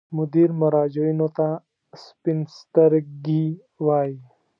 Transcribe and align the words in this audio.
مدیر 0.17 0.49
مراجعینو 0.61 1.27
ته 1.37 1.47
سپین 2.03 2.39
سترګي 2.57 3.45
وایي. 3.85 4.15